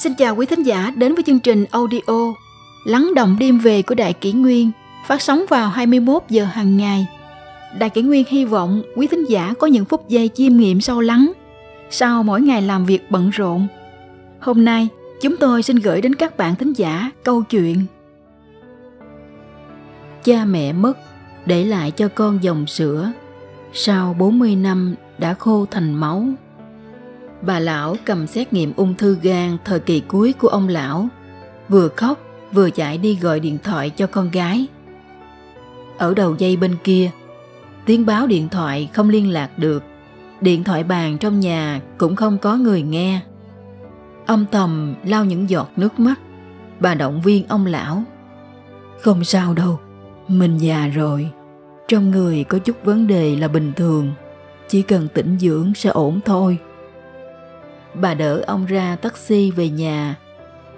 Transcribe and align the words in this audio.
Xin 0.00 0.14
chào 0.14 0.36
quý 0.36 0.46
thính 0.46 0.62
giả 0.62 0.92
đến 0.96 1.14
với 1.14 1.24
chương 1.26 1.40
trình 1.40 1.64
audio 1.70 2.34
Lắng 2.84 3.10
động 3.16 3.36
đêm 3.40 3.58
về 3.58 3.82
của 3.82 3.94
Đại 3.94 4.12
Kỷ 4.12 4.32
Nguyên 4.32 4.70
phát 5.06 5.22
sóng 5.22 5.44
vào 5.48 5.68
21 5.68 6.22
giờ 6.28 6.44
hàng 6.44 6.76
ngày. 6.76 7.06
Đại 7.78 7.90
Kỷ 7.90 8.02
Nguyên 8.02 8.24
hy 8.28 8.44
vọng 8.44 8.82
quý 8.96 9.06
thính 9.06 9.24
giả 9.28 9.54
có 9.58 9.66
những 9.66 9.84
phút 9.84 10.08
giây 10.08 10.30
chiêm 10.34 10.56
nghiệm 10.56 10.80
sâu 10.80 11.00
lắng 11.00 11.32
sau 11.90 12.22
mỗi 12.22 12.40
ngày 12.40 12.62
làm 12.62 12.84
việc 12.84 13.10
bận 13.10 13.30
rộn. 13.30 13.66
Hôm 14.40 14.64
nay, 14.64 14.88
chúng 15.22 15.36
tôi 15.36 15.62
xin 15.62 15.76
gửi 15.76 16.00
đến 16.00 16.14
các 16.14 16.36
bạn 16.36 16.56
thính 16.56 16.72
giả 16.72 17.10
câu 17.24 17.42
chuyện 17.42 17.84
Cha 20.24 20.44
mẹ 20.44 20.72
mất, 20.72 20.98
để 21.46 21.64
lại 21.64 21.90
cho 21.90 22.08
con 22.08 22.42
dòng 22.42 22.66
sữa, 22.66 23.12
sau 23.72 24.16
40 24.18 24.56
năm 24.56 24.94
đã 25.18 25.34
khô 25.34 25.66
thành 25.70 25.94
máu. 25.94 26.24
Bà 27.42 27.58
lão 27.58 27.96
cầm 28.04 28.26
xét 28.26 28.52
nghiệm 28.52 28.72
ung 28.76 28.94
thư 28.94 29.18
gan 29.22 29.56
thời 29.64 29.80
kỳ 29.80 30.00
cuối 30.00 30.32
của 30.32 30.48
ông 30.48 30.68
lão, 30.68 31.08
vừa 31.68 31.88
khóc 31.88 32.18
vừa 32.52 32.70
chạy 32.70 32.98
đi 32.98 33.18
gọi 33.20 33.40
điện 33.40 33.58
thoại 33.64 33.90
cho 33.90 34.06
con 34.06 34.30
gái. 34.30 34.66
Ở 35.98 36.14
đầu 36.14 36.34
dây 36.38 36.56
bên 36.56 36.76
kia, 36.84 37.10
tiếng 37.86 38.06
báo 38.06 38.26
điện 38.26 38.48
thoại 38.48 38.90
không 38.92 39.08
liên 39.08 39.30
lạc 39.30 39.58
được, 39.58 39.82
điện 40.40 40.64
thoại 40.64 40.84
bàn 40.84 41.18
trong 41.18 41.40
nhà 41.40 41.80
cũng 41.98 42.16
không 42.16 42.38
có 42.38 42.56
người 42.56 42.82
nghe. 42.82 43.20
Âm 44.26 44.46
thầm 44.52 44.94
lau 45.04 45.24
những 45.24 45.50
giọt 45.50 45.70
nước 45.76 46.00
mắt, 46.00 46.20
bà 46.80 46.94
động 46.94 47.22
viên 47.22 47.46
ông 47.48 47.66
lão. 47.66 48.02
Không 49.00 49.24
sao 49.24 49.54
đâu, 49.54 49.78
mình 50.28 50.58
già 50.58 50.86
rồi, 50.86 51.30
trong 51.88 52.10
người 52.10 52.44
có 52.44 52.58
chút 52.58 52.84
vấn 52.84 53.06
đề 53.06 53.36
là 53.36 53.48
bình 53.48 53.72
thường, 53.76 54.12
chỉ 54.68 54.82
cần 54.82 55.08
tĩnh 55.14 55.36
dưỡng 55.40 55.72
sẽ 55.74 55.90
ổn 55.90 56.20
thôi. 56.24 56.58
Bà 57.94 58.14
đỡ 58.14 58.42
ông 58.46 58.66
ra 58.66 58.96
taxi 58.96 59.50
về 59.50 59.68
nhà. 59.68 60.16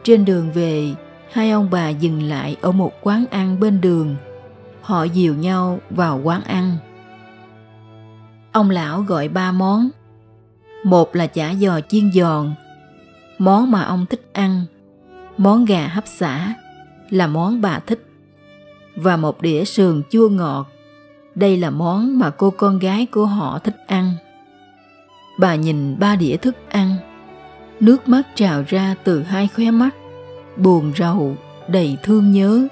Trên 0.03 0.25
đường 0.25 0.53
về, 0.53 0.95
hai 1.33 1.51
ông 1.51 1.69
bà 1.71 1.89
dừng 1.89 2.23
lại 2.23 2.57
ở 2.61 2.73
một 2.73 2.93
quán 3.03 3.25
ăn 3.31 3.61
bên 3.61 3.81
đường. 3.81 4.17
Họ 4.81 5.05
dìu 5.05 5.35
nhau 5.35 5.79
vào 5.91 6.21
quán 6.25 6.43
ăn. 6.43 6.77
Ông 8.53 8.71
lão 8.71 9.03
gọi 9.03 9.29
ba 9.29 9.53
món. 9.53 9.89
Một 10.85 11.17
là 11.17 11.27
chả 11.27 11.55
giò 11.55 11.81
chiên 11.89 12.13
giòn, 12.13 12.55
món 13.39 13.71
mà 13.71 13.83
ông 13.83 14.07
thích 14.07 14.31
ăn. 14.33 14.65
Món 15.39 15.65
gà 15.65 15.87
hấp 15.87 16.07
xả 16.07 16.55
là 17.11 17.27
món 17.27 17.61
bà 17.61 17.79
thích. 17.79 18.07
Và 18.97 19.17
một 19.17 19.43
đĩa 19.43 19.65
sườn 19.65 20.03
chua 20.11 20.29
ngọt. 20.29 20.69
Đây 21.35 21.57
là 21.57 21.71
món 21.71 22.19
mà 22.19 22.31
cô 22.31 22.51
con 22.51 22.79
gái 22.79 23.07
của 23.07 23.27
họ 23.27 23.59
thích 23.59 23.77
ăn. 23.87 24.15
Bà 25.39 25.55
nhìn 25.55 25.99
ba 25.99 26.17
đĩa 26.17 26.37
thức 26.37 26.57
ăn, 26.71 26.97
nước 27.81 28.09
mắt 28.09 28.23
trào 28.35 28.65
ra 28.69 28.95
từ 29.05 29.23
hai 29.23 29.49
khóe 29.57 29.71
mắt, 29.71 29.91
buồn 30.57 30.93
rầu, 30.97 31.37
đầy 31.69 31.97
thương 32.03 32.33
nhớ. 32.33 32.69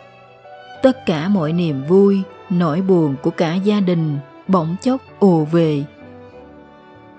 Tất 0.83 1.07
cả 1.07 1.29
mọi 1.29 1.53
niềm 1.53 1.85
vui, 1.89 2.23
nỗi 2.51 2.81
buồn 2.81 3.17
của 3.23 3.31
cả 3.31 3.55
gia 3.55 3.81
đình 3.81 4.19
bỗng 4.49 4.77
chốc 4.83 5.01
ùa 5.19 5.45
về. 5.45 5.85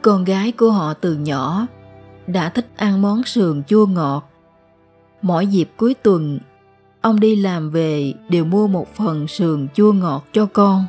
Con 0.02 0.24
gái 0.24 0.52
của 0.52 0.72
họ 0.72 0.94
từ 0.94 1.16
nhỏ 1.16 1.68
đã 2.28 2.50
thích 2.50 2.70
ăn 2.76 3.02
món 3.02 3.24
sườn 3.24 3.64
chua 3.64 3.86
ngọt. 3.86 4.30
Mỗi 5.22 5.48
dịp 5.48 5.70
cuối 5.78 5.94
tuần, 5.94 6.40
ông 7.02 7.20
đi 7.20 7.36
làm 7.36 7.72
về 7.72 8.14
đều 8.30 8.46
mua 8.46 8.68
một 8.68 8.96
phần 8.96 9.28
sườn 9.28 9.68
chua 9.74 9.94
ngọt 9.94 10.26
cho 10.34 10.46
con. 10.46 10.86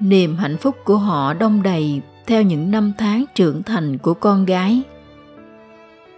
Niềm 0.00 0.36
hạnh 0.36 0.56
phúc 0.56 0.76
của 0.84 0.96
họ 0.96 1.34
đông 1.34 1.62
đầy 1.62 2.02
theo 2.30 2.42
những 2.42 2.70
năm 2.70 2.92
tháng 2.98 3.24
trưởng 3.34 3.62
thành 3.62 3.98
của 3.98 4.14
con 4.14 4.44
gái. 4.44 4.82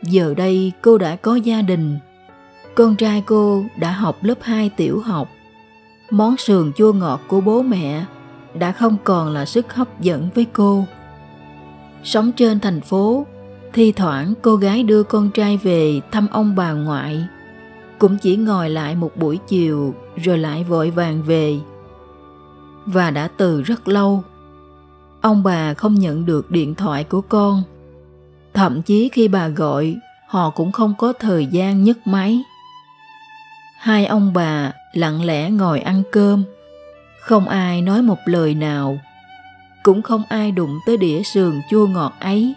Giờ 0.02 0.34
đây 0.36 0.72
cô 0.82 0.98
đã 0.98 1.16
có 1.16 1.34
gia 1.34 1.62
đình. 1.62 1.98
Con 2.74 2.96
trai 2.96 3.22
cô 3.26 3.64
đã 3.76 3.92
học 3.92 4.24
lớp 4.24 4.34
2 4.42 4.70
tiểu 4.76 5.00
học. 5.00 5.28
Món 6.10 6.36
sườn 6.36 6.72
chua 6.72 6.92
ngọt 6.92 7.20
của 7.28 7.40
bố 7.40 7.62
mẹ 7.62 8.04
đã 8.54 8.72
không 8.72 8.96
còn 9.04 9.32
là 9.32 9.44
sức 9.44 9.74
hấp 9.74 10.00
dẫn 10.00 10.28
với 10.34 10.46
cô. 10.52 10.84
Sống 12.04 12.32
trên 12.32 12.60
thành 12.60 12.80
phố, 12.80 13.26
thi 13.72 13.92
thoảng 13.92 14.34
cô 14.42 14.56
gái 14.56 14.82
đưa 14.82 15.02
con 15.02 15.30
trai 15.30 15.56
về 15.56 16.00
thăm 16.10 16.26
ông 16.30 16.54
bà 16.56 16.72
ngoại. 16.72 17.24
Cũng 17.98 18.18
chỉ 18.22 18.36
ngồi 18.36 18.70
lại 18.70 18.94
một 18.94 19.16
buổi 19.16 19.38
chiều 19.48 19.94
rồi 20.16 20.38
lại 20.38 20.64
vội 20.64 20.90
vàng 20.90 21.22
về. 21.22 21.58
Và 22.86 23.10
đã 23.10 23.28
từ 23.28 23.62
rất 23.62 23.88
lâu, 23.88 24.24
ông 25.22 25.42
bà 25.42 25.74
không 25.74 25.94
nhận 25.94 26.26
được 26.26 26.50
điện 26.50 26.74
thoại 26.74 27.04
của 27.04 27.20
con. 27.20 27.62
Thậm 28.54 28.82
chí 28.82 29.08
khi 29.08 29.28
bà 29.28 29.48
gọi, 29.48 29.96
họ 30.28 30.50
cũng 30.50 30.72
không 30.72 30.94
có 30.98 31.12
thời 31.12 31.46
gian 31.46 31.84
nhấc 31.84 32.06
máy. 32.06 32.42
Hai 33.78 34.06
ông 34.06 34.32
bà 34.32 34.72
lặng 34.92 35.24
lẽ 35.24 35.50
ngồi 35.50 35.80
ăn 35.80 36.02
cơm. 36.12 36.44
Không 37.20 37.48
ai 37.48 37.82
nói 37.82 38.02
một 38.02 38.18
lời 38.24 38.54
nào. 38.54 38.98
Cũng 39.82 40.02
không 40.02 40.22
ai 40.28 40.52
đụng 40.52 40.78
tới 40.86 40.96
đĩa 40.96 41.22
sườn 41.22 41.60
chua 41.70 41.86
ngọt 41.86 42.12
ấy. 42.20 42.54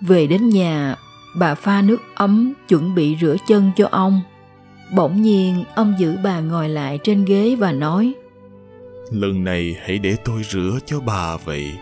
Về 0.00 0.26
đến 0.26 0.48
nhà, 0.48 0.96
bà 1.36 1.54
pha 1.54 1.82
nước 1.82 2.00
ấm 2.14 2.52
chuẩn 2.68 2.94
bị 2.94 3.16
rửa 3.20 3.36
chân 3.48 3.70
cho 3.76 3.88
ông. 3.90 4.20
Bỗng 4.94 5.22
nhiên, 5.22 5.64
ông 5.74 5.94
giữ 5.98 6.16
bà 6.24 6.40
ngồi 6.40 6.68
lại 6.68 6.98
trên 7.04 7.24
ghế 7.24 7.56
và 7.58 7.72
nói 7.72 8.14
lần 9.10 9.44
này 9.44 9.76
hãy 9.80 9.98
để 9.98 10.16
tôi 10.24 10.42
rửa 10.42 10.78
cho 10.86 11.00
bà 11.00 11.36
vậy. 11.36 11.72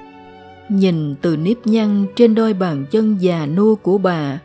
Nhìn 0.68 1.14
từ 1.14 1.36
nếp 1.36 1.56
nhăn 1.64 2.06
trên 2.16 2.34
đôi 2.34 2.54
bàn 2.54 2.84
chân 2.90 3.16
già 3.20 3.46
nua 3.46 3.74
của 3.74 3.98
bà 3.98 4.40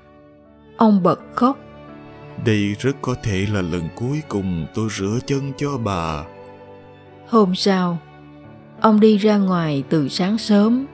ông 0.78 1.04
bật 1.04 1.20
khóc. 1.36 1.60
Đây 2.46 2.76
rất 2.80 2.96
có 3.02 3.16
thể 3.24 3.46
là 3.54 3.62
lần 3.62 3.84
cuối 3.96 4.22
cùng 4.28 4.66
tôi 4.76 4.88
rửa 4.92 5.20
chân 5.26 5.52
cho 5.58 5.78
bà. 5.78 6.24
Hôm 7.28 7.56
sau 7.56 7.98
ông 8.82 9.00
đi 9.00 9.18
ra 9.18 9.38
ngoài 9.38 9.84
từ 9.90 10.08
sáng 10.08 10.38
sớm 10.38 10.86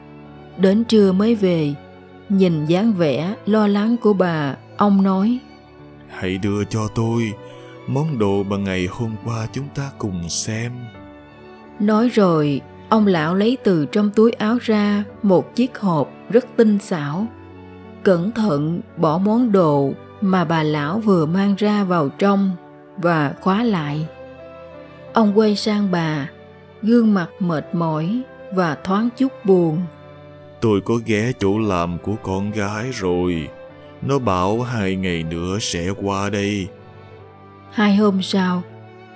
đến 0.58 0.84
trưa 0.84 1.12
mới 1.12 1.36
về. 1.36 1.74
Nhìn 2.30 2.66
dáng 2.66 2.94
vẻ 2.94 3.36
lo 3.46 3.68
lắng 3.68 3.96
của 3.98 4.14
bà 4.14 4.56
ông 4.78 5.04
nói 5.04 5.40
hãy 6.16 6.38
đưa 6.38 6.64
cho 6.64 6.88
tôi 6.96 7.34
món 7.88 8.20
đồ 8.20 8.44
mà 8.44 8.58
ngày 8.58 8.88
hôm 8.92 9.16
qua 9.26 9.48
chúng 9.54 9.68
ta 9.76 9.92
cùng 9.98 10.30
xem 10.30 10.72
nói 11.80 12.10
rồi 12.10 12.62
ông 12.90 13.08
lão 13.08 13.36
lấy 13.36 13.58
từ 13.64 13.86
trong 13.86 14.10
túi 14.10 14.32
áo 14.32 14.58
ra 14.62 15.04
một 15.24 15.56
chiếc 15.56 15.78
hộp 15.78 16.12
rất 16.30 16.46
tinh 16.56 16.80
xảo. 16.80 17.28
Cẩn 18.04 18.32
thận 18.32 18.82
bỏ 18.98 19.18
món 19.18 19.52
đồ 19.52 19.92
mà 20.22 20.46
bà 20.46 20.64
lão 20.64 21.00
vừa 21.00 21.26
mang 21.26 21.56
ra 21.56 21.84
vào 21.84 22.10
trong 22.10 22.52
và 22.98 23.34
khóa 23.42 23.64
lại. 23.64 24.08
Ông 25.14 25.38
quay 25.38 25.56
sang 25.56 25.92
bà 25.92 26.30
gương 26.82 27.14
mặt 27.14 27.30
mệt 27.40 27.66
mỏi 27.74 28.22
và 28.54 28.78
thoáng 28.84 29.10
chút 29.18 29.32
buồn. 29.46 29.82
Tôi 30.62 30.82
có 30.82 31.00
ghé 31.06 31.32
chỗ 31.40 31.60
làm 31.60 31.98
của 31.98 32.16
con 32.24 32.52
gái 32.52 32.90
rồi. 32.94 33.50
Nó 34.02 34.20
bảo 34.20 34.62
hai 34.62 34.96
ngày 34.96 35.24
nữa 35.24 35.58
sẽ 35.62 35.90
qua 36.02 36.30
đây. 36.30 36.68
Hai 37.72 37.96
hôm 37.96 38.22
sau 38.22 38.64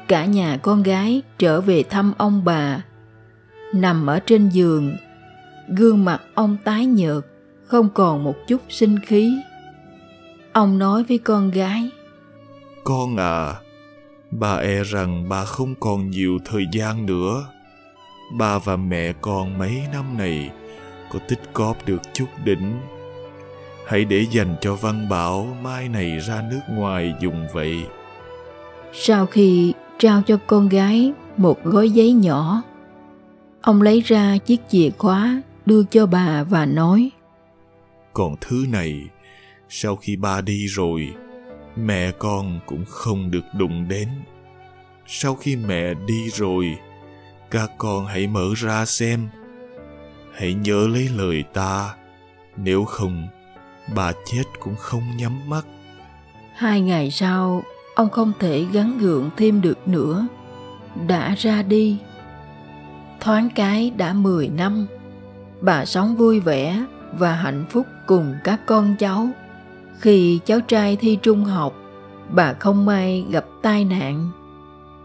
cả 0.10 0.26
nhà 0.26 0.58
con 0.58 0.84
gái 0.84 1.22
trở 1.38 1.62
về 1.62 1.84
thăm 1.84 2.14
ông 2.18 2.46
bà. 2.46 2.84
Nằm 3.74 4.08
ở 4.08 4.20
trên 4.20 4.50
giường 4.50 4.96
gương 5.68 6.06
mặt 6.06 6.22
ông 6.36 6.58
tái 6.64 6.86
nhợt 6.86 7.24
không 7.66 7.90
còn 7.90 8.24
một 8.24 8.36
chút 8.48 8.62
sinh 8.70 9.00
khí. 9.00 9.34
Ông 10.54 10.80
nói 10.80 11.04
với 11.04 11.18
con 11.18 11.52
gái 11.52 11.90
con 12.84 13.18
à 13.18 13.56
bà 14.32 14.56
e 14.56 14.84
rằng 14.84 15.30
bà 15.30 15.46
không 15.46 15.76
còn 15.80 16.10
nhiều 16.10 16.38
thời 16.46 16.66
gian 16.72 17.06
nữa. 17.06 17.46
Bà 18.38 18.60
và 18.60 18.76
mẹ 18.76 19.14
con 19.22 19.58
mấy 19.58 19.82
năm 19.94 20.18
này 20.18 20.52
có 21.12 21.20
tích 21.28 21.42
góp 21.54 21.88
được 21.88 22.02
chút 22.14 22.26
đỉnh. 22.46 22.80
Hãy 23.88 24.06
để 24.06 24.26
dành 24.32 24.56
cho 24.62 24.76
văn 24.76 25.10
bảo 25.10 25.58
mai 25.62 25.90
này 25.90 26.20
ra 26.20 26.44
nước 26.52 26.60
ngoài 26.70 27.14
dùng 27.22 27.48
vậy. 27.54 27.84
Sau 28.94 29.26
khi 29.26 29.74
trao 30.00 30.22
cho 30.22 30.38
con 30.48 30.70
gái 30.70 31.14
một 31.38 31.64
gói 31.64 31.90
giấy 31.90 32.14
nhỏ. 32.14 32.62
Ông 33.62 33.82
lấy 33.82 34.02
ra 34.02 34.38
chiếc 34.38 34.62
chìa 34.70 34.90
khóa 34.98 35.42
đưa 35.66 35.84
cho 35.84 36.06
bà 36.06 36.44
và 36.44 36.66
nói 36.66 37.12
còn 38.20 38.36
thứ 38.42 38.66
này 38.70 39.08
sau 39.70 39.96
khi 39.96 40.16
ba 40.16 40.42
đi 40.42 40.66
rồi 40.68 41.14
mẹ 41.76 42.12
con 42.12 42.60
cũng 42.66 42.86
không 42.86 43.32
được 43.32 43.44
đụng 43.54 43.88
đến. 43.88 44.10
Sau 45.08 45.36
khi 45.36 45.56
mẹ 45.56 45.94
đi 45.94 46.30
rồi 46.30 46.78
các 47.52 47.72
con 47.78 48.06
hãy 48.06 48.28
mở 48.28 48.54
ra 48.56 48.86
xem. 48.86 49.30
Hãy 50.34 50.54
nhớ 50.54 50.88
lấy 50.88 51.10
lời 51.16 51.44
ta 51.54 51.96
nếu 52.58 52.86
không 52.86 53.28
bà 53.96 54.12
chết 54.26 54.44
cũng 54.60 54.76
không 54.76 55.18
nhắm 55.18 55.50
mắt. 55.50 55.66
Hai 56.56 56.82
ngày 56.82 57.12
sau 57.12 57.64
ông 58.00 58.10
không 58.10 58.32
thể 58.40 58.66
gắn 58.72 58.98
gượng 58.98 59.30
thêm 59.38 59.62
được 59.62 59.88
nữa. 59.88 60.28
Đã 61.08 61.36
ra 61.38 61.62
đi. 61.62 61.98
Thoáng 63.20 63.50
cái 63.56 63.92
đã 63.98 64.14
10 64.14 64.50
năm. 64.50 64.88
Bà 65.62 65.86
sống 65.86 66.16
vui 66.16 66.40
vẻ 66.40 66.86
và 67.14 67.34
hạnh 67.34 67.66
phúc 67.70 67.88
cùng 68.06 68.36
các 68.44 68.66
con 68.66 68.96
cháu. 69.00 69.28
Khi 70.00 70.40
cháu 70.46 70.60
trai 70.60 70.96
thi 70.96 71.18
trung 71.22 71.46
học, 71.46 71.74
bà 72.30 72.54
không 72.54 72.86
may 72.86 73.26
gặp 73.32 73.46
tai 73.62 73.86
nạn. 73.86 74.32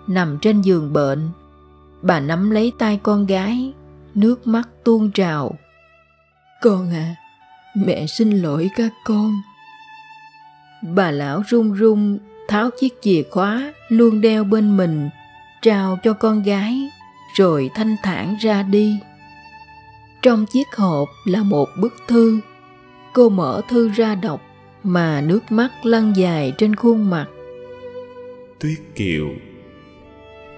Nằm 0.06 0.38
trên 0.40 0.60
giường 0.60 0.92
bệnh, 0.92 1.30
bà 2.02 2.20
nắm 2.20 2.50
lấy 2.50 2.72
tay 2.78 3.00
con 3.02 3.26
gái, 3.26 3.72
nước 4.14 4.46
mắt 4.46 4.68
tuôn 4.84 5.10
trào. 5.10 5.54
Con 6.62 6.90
à 6.90 7.14
mẹ 7.76 8.06
xin 8.06 8.30
lỗi 8.30 8.70
các 8.76 8.92
con. 9.04 9.32
Bà 10.94 11.10
lão 11.10 11.42
run 11.48 11.72
run 11.72 12.18
tháo 12.48 12.70
chiếc 12.80 13.02
chìa 13.02 13.22
khóa 13.30 13.72
luôn 13.88 14.20
đeo 14.20 14.44
bên 14.44 14.76
mình, 14.76 15.08
trao 15.62 15.98
cho 16.02 16.12
con 16.12 16.42
gái, 16.42 16.90
rồi 17.34 17.70
thanh 17.74 17.96
thản 18.02 18.36
ra 18.40 18.62
đi. 18.62 18.96
Trong 20.22 20.46
chiếc 20.46 20.76
hộp 20.76 21.08
là 21.24 21.42
một 21.42 21.68
bức 21.80 21.94
thư. 22.08 22.40
Cô 23.12 23.28
mở 23.28 23.60
thư 23.68 23.88
ra 23.88 24.14
đọc 24.14 24.40
mà 24.82 25.20
nước 25.20 25.52
mắt 25.52 25.70
lăn 25.82 26.12
dài 26.16 26.52
trên 26.58 26.76
khuôn 26.76 27.10
mặt. 27.10 27.26
Tuyết 28.60 28.78
kiều, 28.94 29.28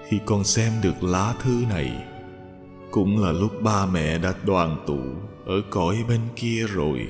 khi 0.07 0.19
con 0.25 0.43
xem 0.43 0.73
được 0.83 1.03
lá 1.03 1.33
thư 1.43 1.63
này, 1.69 1.91
cũng 2.91 3.23
là 3.23 3.31
lúc 3.31 3.51
ba 3.61 3.85
mẹ 3.85 4.17
đã 4.17 4.33
đoàn 4.45 4.77
tụ 4.87 4.99
ở 5.45 5.61
cõi 5.69 5.95
bên 6.09 6.19
kia 6.35 6.65
rồi. 6.73 7.07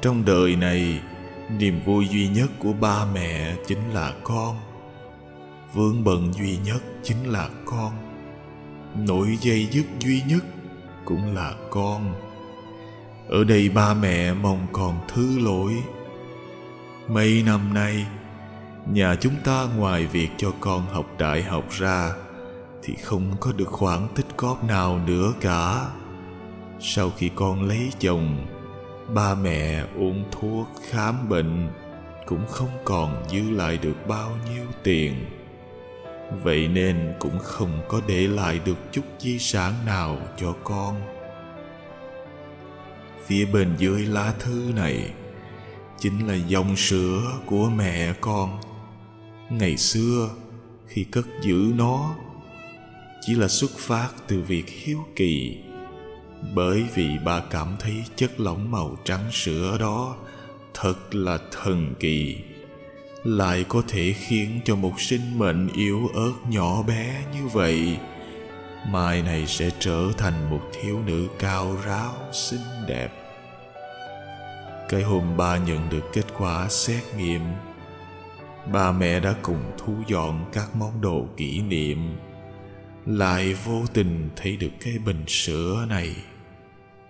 Trong 0.00 0.24
đời 0.24 0.56
này 0.56 1.00
niềm 1.50 1.80
vui 1.84 2.08
duy 2.08 2.28
nhất 2.28 2.50
của 2.58 2.72
ba 2.72 3.04
mẹ 3.14 3.56
chính 3.66 3.90
là 3.90 4.12
con. 4.24 4.56
Vướng 5.74 6.04
bận 6.04 6.32
duy 6.32 6.58
nhất 6.64 6.82
chính 7.02 7.24
là 7.24 7.48
con. 7.64 7.92
Nỗi 9.06 9.38
dây 9.40 9.68
dứt 9.70 9.86
duy 9.98 10.22
nhất 10.28 10.44
cũng 11.04 11.34
là 11.34 11.54
con. 11.70 12.14
Ở 13.28 13.44
đây 13.44 13.68
ba 13.68 13.94
mẹ 13.94 14.32
mong 14.32 14.66
con 14.72 15.00
thứ 15.08 15.38
lỗi. 15.38 15.72
Mấy 17.08 17.42
năm 17.46 17.74
nay, 17.74 18.06
nhà 18.92 19.14
chúng 19.20 19.34
ta 19.44 19.66
ngoài 19.76 20.06
việc 20.06 20.28
cho 20.36 20.52
con 20.60 20.86
học 20.86 21.06
đại 21.18 21.42
học 21.42 21.64
ra, 21.70 22.12
thì 22.82 22.94
không 22.94 23.36
có 23.40 23.52
được 23.52 23.68
khoản 23.68 24.08
tích 24.14 24.26
góp 24.38 24.64
nào 24.64 25.00
nữa 25.06 25.32
cả. 25.40 25.86
Sau 26.80 27.10
khi 27.10 27.30
con 27.34 27.68
lấy 27.68 27.90
chồng 27.98 28.46
ba 29.08 29.34
mẹ 29.34 29.84
uống 29.96 30.24
thuốc 30.32 30.68
khám 30.90 31.28
bệnh 31.28 31.68
cũng 32.26 32.46
không 32.46 32.70
còn 32.84 33.24
dư 33.30 33.50
lại 33.50 33.78
được 33.78 34.06
bao 34.08 34.36
nhiêu 34.50 34.64
tiền. 34.82 35.14
Vậy 36.42 36.68
nên 36.68 37.14
cũng 37.18 37.38
không 37.38 37.82
có 37.88 38.00
để 38.06 38.28
lại 38.28 38.60
được 38.64 38.78
chút 38.92 39.02
di 39.18 39.38
sản 39.38 39.72
nào 39.86 40.18
cho 40.36 40.54
con. 40.64 41.00
Phía 43.26 43.44
bên 43.44 43.74
dưới 43.78 44.06
lá 44.06 44.34
thư 44.38 44.72
này 44.74 45.10
chính 45.98 46.26
là 46.26 46.34
dòng 46.34 46.76
sữa 46.76 47.20
của 47.46 47.70
mẹ 47.76 48.12
con. 48.20 48.60
Ngày 49.50 49.76
xưa, 49.76 50.30
khi 50.86 51.04
cất 51.04 51.24
giữ 51.42 51.72
nó, 51.74 52.14
chỉ 53.20 53.34
là 53.34 53.48
xuất 53.48 53.70
phát 53.78 54.08
từ 54.28 54.40
việc 54.40 54.68
hiếu 54.68 54.98
kỳ 55.16 55.63
bởi 56.54 56.84
vì 56.94 57.18
bà 57.24 57.40
cảm 57.40 57.76
thấy 57.78 58.04
chất 58.16 58.40
lỏng 58.40 58.70
màu 58.70 58.96
trắng 59.04 59.30
sữa 59.32 59.76
đó 59.80 60.16
thật 60.74 61.14
là 61.14 61.38
thần 61.52 61.94
kỳ, 62.00 62.36
lại 63.24 63.64
có 63.68 63.82
thể 63.88 64.12
khiến 64.12 64.60
cho 64.64 64.76
một 64.76 65.00
sinh 65.00 65.38
mệnh 65.38 65.68
yếu 65.68 66.10
ớt 66.14 66.32
nhỏ 66.48 66.82
bé 66.82 67.24
như 67.34 67.46
vậy. 67.46 67.98
Mai 68.90 69.22
này 69.22 69.46
sẽ 69.46 69.70
trở 69.78 70.02
thành 70.16 70.50
một 70.50 70.60
thiếu 70.72 71.02
nữ 71.06 71.26
cao 71.38 71.76
ráo, 71.84 72.14
xinh 72.32 72.86
đẹp. 72.88 73.08
Cái 74.88 75.02
hôm 75.02 75.36
ba 75.36 75.56
nhận 75.56 75.88
được 75.90 76.12
kết 76.12 76.24
quả 76.38 76.68
xét 76.68 77.02
nghiệm, 77.18 77.40
ba 78.72 78.92
mẹ 78.92 79.20
đã 79.20 79.34
cùng 79.42 79.72
thu 79.78 79.94
dọn 80.06 80.44
các 80.52 80.76
món 80.76 81.00
đồ 81.00 81.26
kỷ 81.36 81.60
niệm, 81.60 82.16
lại 83.06 83.54
vô 83.54 83.82
tình 83.92 84.30
thấy 84.36 84.56
được 84.56 84.70
cái 84.80 84.98
bình 84.98 85.24
sữa 85.26 85.86
này 85.88 86.16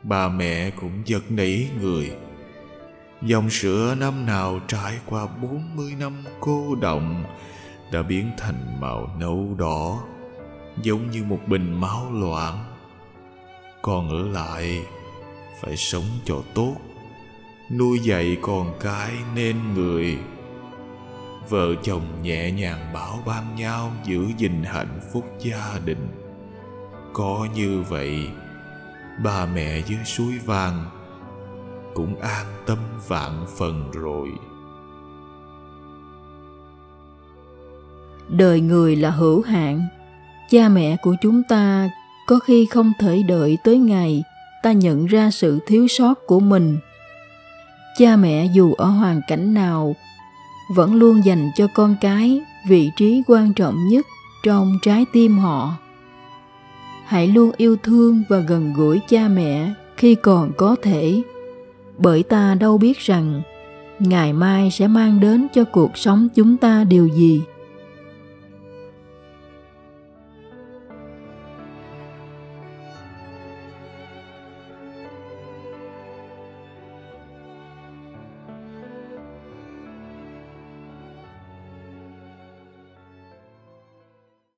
bà 0.04 0.28
mẹ 0.28 0.70
cũng 0.70 1.02
giật 1.04 1.22
nảy 1.30 1.70
người. 1.80 2.12
Dòng 3.22 3.50
sữa 3.50 3.94
năm 3.98 4.26
nào 4.26 4.60
trải 4.68 4.98
qua 5.06 5.26
40 5.26 5.94
năm 5.98 6.24
cô 6.40 6.74
động 6.80 7.24
đã 7.92 8.02
biến 8.02 8.30
thành 8.38 8.80
màu 8.80 9.16
nâu 9.20 9.54
đỏ, 9.58 10.02
giống 10.82 11.10
như 11.10 11.24
một 11.24 11.40
bình 11.46 11.80
máu 11.80 12.12
loãng. 12.12 12.64
Con 13.82 14.08
ở 14.08 14.28
lại 14.28 14.82
phải 15.60 15.76
sống 15.76 16.04
cho 16.24 16.42
tốt, 16.54 16.76
nuôi 17.70 17.98
dạy 17.98 18.36
con 18.42 18.74
cái 18.80 19.12
nên 19.34 19.56
người. 19.74 20.18
Vợ 21.48 21.74
chồng 21.82 22.22
nhẹ 22.22 22.50
nhàng 22.50 22.92
bảo 22.94 23.18
ban 23.26 23.56
nhau 23.56 23.92
giữ 24.04 24.26
gìn 24.38 24.62
hạnh 24.62 25.00
phúc 25.12 25.24
gia 25.38 25.78
đình. 25.84 26.08
Có 27.12 27.48
như 27.54 27.84
vậy 27.88 28.28
bà 29.22 29.46
mẹ 29.46 29.82
dưới 29.86 30.04
suối 30.04 30.38
vàng 30.46 30.84
cũng 31.94 32.20
an 32.20 32.46
tâm 32.66 32.78
vạn 33.08 33.46
phần 33.58 33.90
rồi. 33.92 34.28
Đời 38.28 38.60
người 38.60 38.96
là 38.96 39.10
hữu 39.10 39.42
hạn, 39.42 39.86
cha 40.50 40.68
mẹ 40.68 40.96
của 41.02 41.14
chúng 41.20 41.42
ta 41.42 41.90
có 42.26 42.38
khi 42.38 42.66
không 42.66 42.92
thể 43.00 43.22
đợi 43.28 43.58
tới 43.64 43.78
ngày 43.78 44.22
ta 44.62 44.72
nhận 44.72 45.06
ra 45.06 45.30
sự 45.30 45.58
thiếu 45.66 45.88
sót 45.88 46.14
của 46.26 46.40
mình. 46.40 46.78
Cha 47.98 48.16
mẹ 48.16 48.46
dù 48.54 48.74
ở 48.74 48.86
hoàn 48.86 49.20
cảnh 49.28 49.54
nào 49.54 49.94
vẫn 50.74 50.94
luôn 50.94 51.24
dành 51.24 51.50
cho 51.56 51.66
con 51.74 51.96
cái 52.00 52.40
vị 52.68 52.90
trí 52.96 53.22
quan 53.26 53.54
trọng 53.54 53.88
nhất 53.88 54.06
trong 54.44 54.78
trái 54.82 55.06
tim 55.12 55.38
họ 55.38 55.74
hãy 57.06 57.28
luôn 57.28 57.50
yêu 57.56 57.76
thương 57.82 58.22
và 58.28 58.38
gần 58.38 58.72
gũi 58.76 59.00
cha 59.08 59.28
mẹ 59.28 59.72
khi 59.96 60.14
còn 60.14 60.52
có 60.56 60.76
thể. 60.82 61.22
Bởi 61.98 62.22
ta 62.22 62.54
đâu 62.54 62.78
biết 62.78 62.98
rằng, 62.98 63.42
ngày 63.98 64.32
mai 64.32 64.70
sẽ 64.70 64.86
mang 64.86 65.20
đến 65.20 65.46
cho 65.54 65.64
cuộc 65.64 65.98
sống 65.98 66.28
chúng 66.34 66.56
ta 66.56 66.84
điều 66.84 67.06
gì. 67.08 67.42